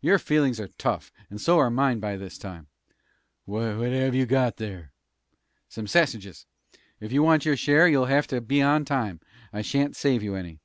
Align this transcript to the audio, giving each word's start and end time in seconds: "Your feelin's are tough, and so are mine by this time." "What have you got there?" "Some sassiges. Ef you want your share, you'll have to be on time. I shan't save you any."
"Your 0.00 0.18
feelin's 0.18 0.58
are 0.60 0.68
tough, 0.78 1.12
and 1.28 1.38
so 1.42 1.58
are 1.58 1.68
mine 1.68 2.00
by 2.00 2.16
this 2.16 2.38
time." 2.38 2.68
"What 3.44 3.82
have 3.92 4.14
you 4.14 4.24
got 4.24 4.56
there?" 4.56 4.92
"Some 5.68 5.86
sassiges. 5.86 6.46
Ef 7.02 7.12
you 7.12 7.22
want 7.22 7.44
your 7.44 7.54
share, 7.58 7.86
you'll 7.86 8.06
have 8.06 8.26
to 8.28 8.40
be 8.40 8.62
on 8.62 8.86
time. 8.86 9.20
I 9.52 9.60
shan't 9.60 9.94
save 9.94 10.22
you 10.22 10.36
any." 10.36 10.60